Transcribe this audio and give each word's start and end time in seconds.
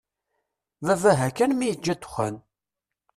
Baba 0.85 1.11
hah 1.19 1.31
kan 1.37 1.51
mi 1.55 1.65
yeǧǧa 1.69 1.93
ddexxan. 1.95 2.35